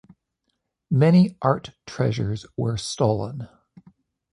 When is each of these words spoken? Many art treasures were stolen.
Many 0.89 1.37
art 1.43 1.73
treasures 1.85 2.47
were 2.57 2.75
stolen. 2.75 3.47